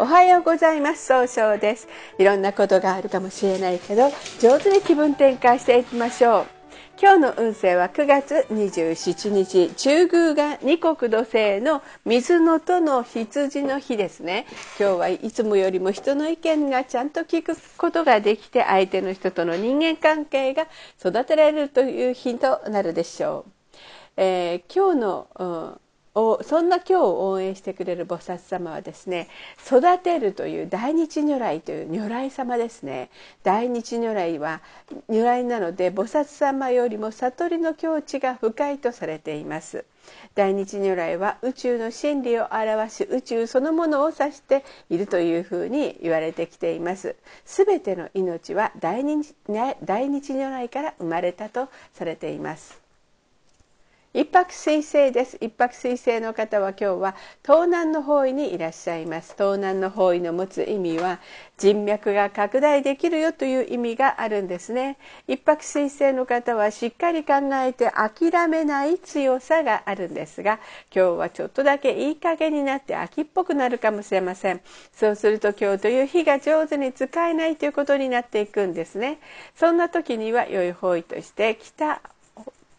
[0.00, 1.06] おはようございます。
[1.06, 1.88] 総称です。
[2.18, 6.46] いろんなことがあるかもしれないけど上手に気分転換していきましょう。
[7.02, 14.46] 今日の運勢は9月27日中宮が二国土星の水のとの羊の日ですね。
[14.78, 20.68] 今日はいつもよりも人の意見がちゃんと聞くことができて相手の人との人間関係が
[21.00, 23.50] 育てられるという日となるでしょう、
[24.16, 25.44] えー、今日の、う
[25.76, 25.80] ん
[26.42, 29.28] そんな今日を応援してくれる菩薩様はですね
[29.64, 33.10] 育てるという大日如来という如来様ですね。
[33.44, 34.60] 大日如来は
[35.08, 39.84] 如来なので菩薩様よりも悟りの境地が深いとされています。
[40.34, 47.14] 大日如来は宇宙の真理を表し宇宙そのものを指しているというふうに言われてきています。
[47.44, 49.34] すべての命は大日
[49.84, 52.87] 大日如来から生まれたとされています。
[54.18, 55.38] 一泊水星です。
[55.40, 59.34] 一泊水星の方は今日は東南の方位にいらっしゃいます。
[59.38, 61.20] 東南の方位の持つ意味は
[61.56, 64.98] 人脈が拡大できるよという意味があるんですね。
[65.28, 67.34] 一泊水星の方はしっかり考
[67.64, 70.58] えて諦めない強さがあるんですが
[70.92, 74.60] 今日はちょっとだけいい加減になって秋っぽくなるかもしれません。
[74.92, 79.20] そうすると今日という日が上手に使えないということになっていくんですね。
[79.54, 82.00] そんな時には良い方位として北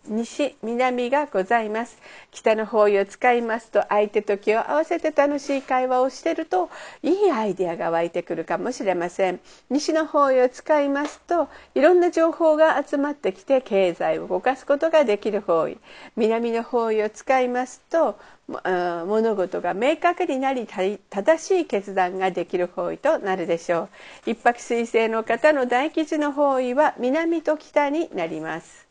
[0.09, 1.97] 西南がございます。
[2.31, 6.69] 北の方位を使いますと相手と気を合わせて楽しい会話をしてると
[7.03, 9.39] いいアイデアが湧いてくるかもしれません。
[9.69, 15.77] 西の方位を使いますといろんな情報が集まってきて経済を動かすことができる方位。
[16.15, 23.89] 南の方位を使いますと物事が明確になり正しい決断ができる方位となるでしょ
[24.25, 24.31] う。
[24.31, 28.88] 一泊水星の方の大吉の方位は南と北になります。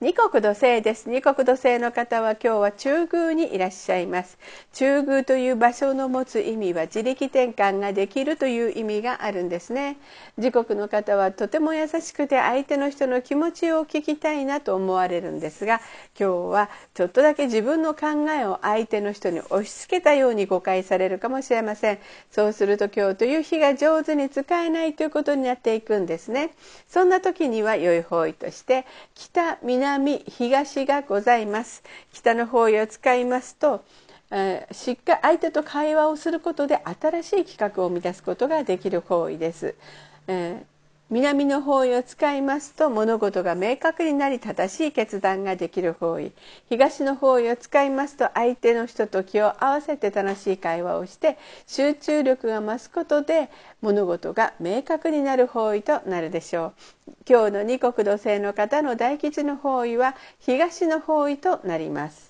[0.00, 1.10] 二国土星です。
[1.10, 4.38] 二国土星の方は今日は中宮にいらっしゃいます。
[4.72, 9.96] 中宮という場所の持つ意味は自力転換ができるという意味があるんですね。
[10.36, 15.80] 自国の方はとても優しくて相手の人の気持ちを聞きたいなと思われるんですが
[16.16, 21.98] 今日はちょっとだけ自分の考えを相手の人に押し付けたように誤解されるかもしれません。
[22.30, 26.50] そうすると今日という日が上手に使えないということになっていくんですね。
[26.86, 28.86] そんな時には良い方位として
[29.16, 31.82] 北南南東がございます
[32.12, 33.82] 北の方位を使いますと
[34.70, 39.74] しっかり相手と会話をすることで新しい企画を生み出すことができる方位です。
[41.10, 46.32] 南の方位を使いますと物事が明確になり正しい決断ができる方位。
[46.68, 53.48] 東の方位を使いますと相手の人と気を合わせて楽しい会話をして集中力が増すことで
[53.80, 56.74] 物事が明確になる方位となるでしょ
[57.08, 57.12] う。
[57.26, 62.27] 今日の二国土星の方の大吉の方位は東の方位となります。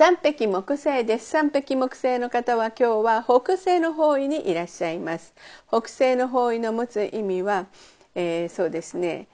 [0.00, 1.28] 三匹木星です。
[1.28, 5.34] 三匹木星の方は今日は北西の方位にいらっしゃいます。
[5.68, 7.66] 北西の方位の持つ意味は、
[8.14, 9.28] えー、そうですね、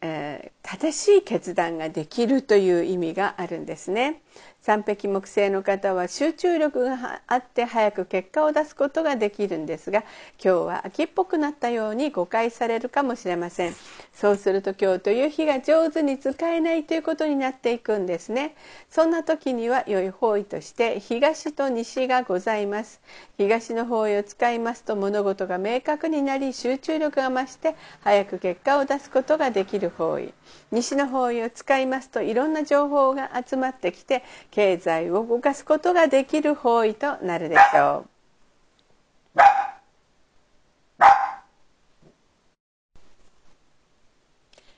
[0.00, 4.20] えー、正しい決断ができるという意味があるんですね。
[4.62, 10.04] 三匹木星の方は集中力があって早く結果を出すことができるんですが
[10.42, 13.74] 今日は秋っぽくなったように誤解されるかもしれません。
[14.12, 18.54] そうすると今日という日が上手に使えないということになっていくんですね。
[18.90, 23.00] そんな時には良い方位として東と西がございます。
[23.38, 30.34] 東の方位を使いますと物事が明確になり集中力が増して早く結果を出すことができる方位。
[30.70, 38.10] 西の方位を使いますといろんな情報が集まってきてて経済を動かすことができる方位となるでしょう。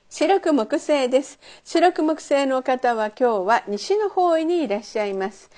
[0.09, 1.41] 白く木星です。
[1.65, 5.51] 白く木星の方は今日は西の方位にいらっしゃいます。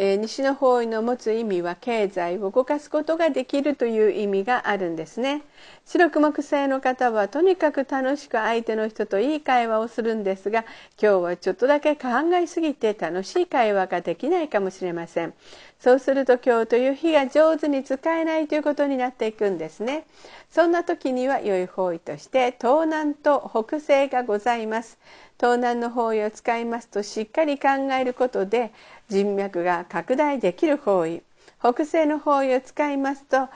[0.00, 5.42] えー、西の方位の持つ意味は経済を動かすことができるという意味があるんですね。
[5.84, 10.64] 白く木星の方はとにかく楽しく相手の人といい会話をするんですが
[11.02, 15.34] 今日はちょっとだけ考えすぎて楽しい会話ができないかもしれません。
[15.80, 20.06] そうすると今日という日が上手に使えないということになっていくんですね。
[20.48, 24.98] そんな時には良い方位として東南と北西がございます。
[25.38, 27.68] 東南の方位を使いますとしっかり考
[27.98, 28.72] えることで
[29.08, 31.22] 人脈が拡大できる方位
[31.60, 33.48] 北西の方位を使いますと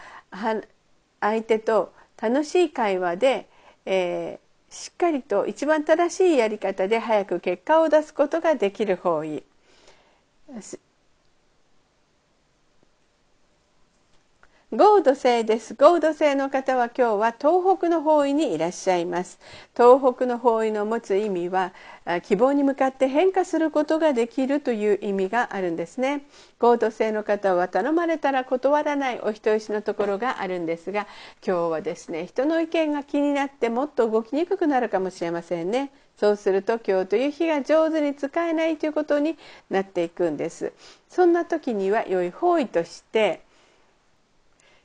[1.21, 3.49] 相手と楽しい会話で、
[3.85, 9.43] えー、しっかりと一番正しいやり方で早く結果を出すことができる方位。
[14.75, 15.75] 合土星です。
[15.75, 19.39] 合土星の方は今日は東北の方位にいらっしゃいます。
[19.77, 21.75] 東北の方位の持つ意味は
[22.23, 26.25] 希望に向かって変化することができるという意味があるんですね。
[26.59, 31.07] 合土星の方は頼まれたら断らないお人よしのところがあるんですが、
[31.47, 35.93] 今日はですね、人の意見が気になってもっと動きにくくなるかもしれませんね。
[36.17, 39.37] そうすると今日という日が上手に使えないということに
[39.69, 40.73] なっていくんです。
[41.11, 43.43] そんな時には良い方位として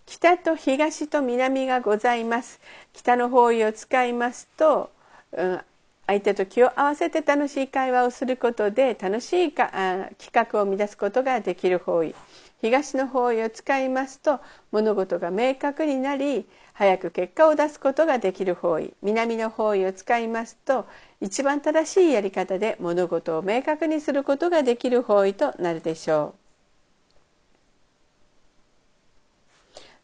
[0.08, 2.62] 北と東と南がございます。
[2.94, 4.90] 北の方位を使いますと、
[5.34, 5.62] うん、
[6.08, 12.16] 相手と気を合わせて楽しい会話をすることで楽しいかあ企画を生み出すことができる方位。
[12.62, 14.40] 東の方位を使いますと
[14.72, 18.94] 物事が明確になり早く結果を出すことができる方位。
[19.02, 20.88] 南の方位を使いますと
[21.20, 26.47] 一番正しいやり方で物事を明確にすることができる方位となるでしょう。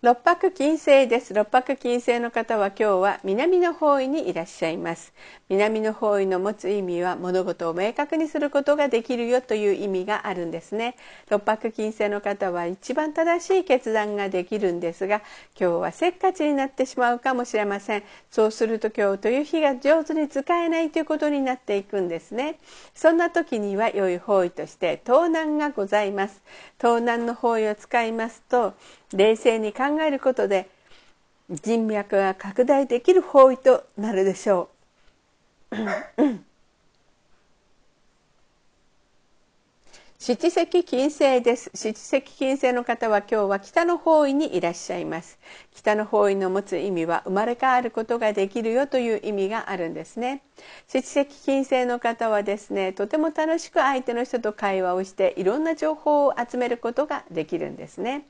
[0.04, 1.34] 六白金星です。
[1.34, 5.14] 六白金星の方は今日は南の方位にいらっしゃいます。
[5.48, 10.98] 南の方位の持つ意味は物事を明確にすることができるよという意味があるんですね。
[11.30, 15.22] 六白金星の方は一番正しい決断ができるんですが、
[15.58, 18.04] 今日はせっかちになってしまうかもしれません。
[18.30, 22.60] そうすると今日という日が上手に使えないということになっていくんですね。
[22.94, 26.42] そんな時には良い方位として東南がございます。
[26.78, 28.74] 東南の方位を使いますと、
[29.13, 30.69] 冷静に考えることで
[31.50, 34.69] 人脈が拡大できる方位となるでしょ
[35.71, 35.75] う。
[40.25, 41.69] 七石金星です。
[41.74, 45.38] 七石金星の方は今日は北の方位にいらっしゃいます。
[45.74, 50.42] 北の方位の持つ意味は生まれ変わることができるよという意味があるんですね。
[50.88, 58.25] 七石金星の方はですね、とても楽しく相手の人と会話をしていろんな情報を集めることができるんですね。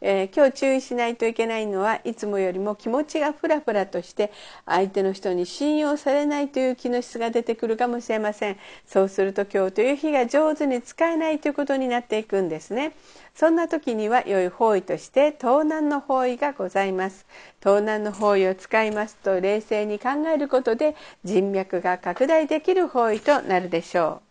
[0.00, 4.30] えー、今日注意しないといけないのはいつもよりも気持ちがフラフラとして
[4.66, 8.58] 相手の人に信用されないという気の質が出てくるかもしれません。
[8.86, 12.92] そうすると今日という日が上手に使えないということになっていくんですね。
[13.34, 17.26] そんな時には良い方位として東南の方位がございます。
[17.60, 20.94] 東南の方位を使いますと冷静に考えることで
[21.24, 24.25] 人脈が拡大できる方位となるでしょう。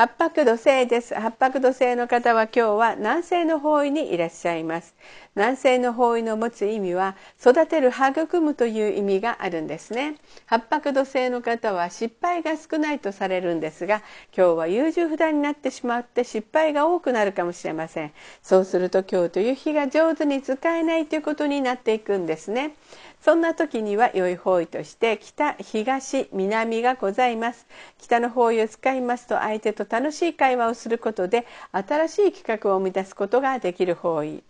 [0.00, 1.14] 八白土星です。
[1.14, 4.94] 八白土星の方は今日は南西の方位にいらっしゃいます。
[5.36, 10.16] 南西の方位の持つ意味は育てる育むという意味があるんですね。
[10.46, 14.00] 八白土星の方は失敗が少ないとされるんですが、
[14.34, 18.12] 今日は優柔不断になってしまって失敗が多くなるかもしれません。
[18.42, 22.74] そうすると今日という日が上手に使えないということになっていくんですね。
[23.22, 27.66] そんな時には良い方位として北、東、南がございます。
[27.98, 34.42] 北の方位を使いますと相手と楽しい会話をすることで新しい企画を生み出すことができる方位。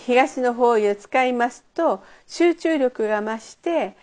[0.00, 3.96] 東の方位を使いますと集中力が増して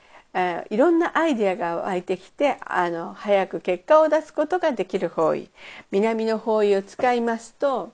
[0.72, 5.50] いろんなアイデアが湧いてきてあの早く結果を出すことができる方位
[5.92, 7.94] 南の方位を使いますと、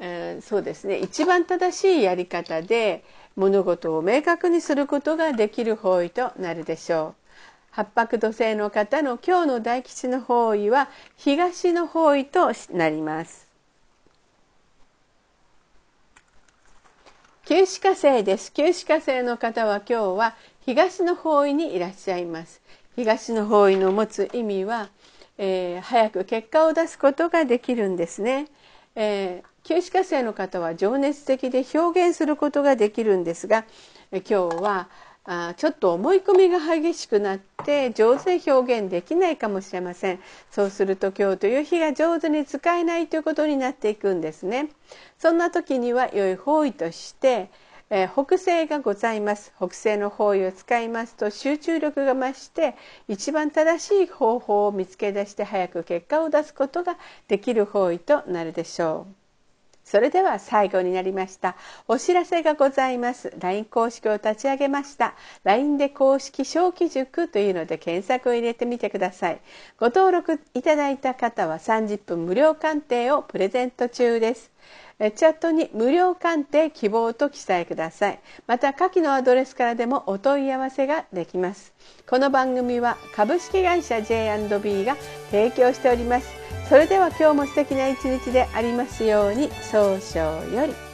[0.00, 3.04] えー、そうですね一番正しいやり方で
[3.36, 7.20] 物事を明確にすることができる方位となるでしょう。
[7.70, 13.48] 八白土星の方の今日の大吉の方位は東の方位となります。
[17.44, 18.52] 九死火星です。
[18.52, 22.60] 九死火星の方は今日は東の方位にいらっしゃいます。
[22.96, 24.88] 東の方位の持つ意味は、
[25.38, 28.46] えー、早く結果を出すことができるんですね。
[28.94, 33.64] えー、九死火星の方は情熱的で表現することができるんですが
[34.12, 34.88] 今日は
[35.24, 40.20] あちょっと思い込みが激しくなって上手に表現できないかもしれません。
[40.50, 44.70] そうすると今日という日が上手に使えないということになっていくんですね。
[45.18, 47.50] そんな時には良い方位として
[47.92, 49.52] えー、北西がございます。
[49.56, 52.76] 北西の方位を使いますと集中力が増して
[53.08, 59.19] 一番正しい方法を見つけ出して早く結果を出すことができる方位となるでしょう。
[59.90, 61.56] それでは最後になりました。
[61.88, 63.32] お知らせがございます。
[63.40, 65.16] LINE 公式を立ち上げました。
[65.42, 69.40] LINE で公式小規塾というので検索を入れてみてください。
[69.78, 74.52] ご登録いただいた方は30分無料鑑定をプレゼント中です。
[75.00, 78.20] チャットに無料鑑定希望と記載ください。
[78.46, 81.72] また下記のアドレスからでもお問い合わせができます。
[82.08, 84.96] この番組は株式会社 J&B が
[85.32, 86.39] 提供しております。
[86.70, 90.89] それでは今日も素敵な一日でありますように早々より。